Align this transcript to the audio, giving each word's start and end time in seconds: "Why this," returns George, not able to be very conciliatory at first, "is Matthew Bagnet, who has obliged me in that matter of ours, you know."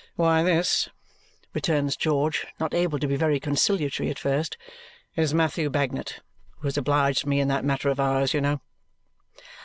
"Why 0.15 0.41
this," 0.41 0.89
returns 1.53 1.95
George, 1.95 2.47
not 2.59 2.73
able 2.73 2.97
to 2.97 3.05
be 3.05 3.15
very 3.15 3.39
conciliatory 3.39 4.09
at 4.09 4.17
first, 4.17 4.57
"is 5.15 5.31
Matthew 5.31 5.69
Bagnet, 5.69 6.21
who 6.57 6.65
has 6.65 6.75
obliged 6.75 7.27
me 7.27 7.39
in 7.39 7.49
that 7.49 7.63
matter 7.63 7.87
of 7.89 7.99
ours, 7.99 8.33
you 8.33 8.41
know." 8.41 8.61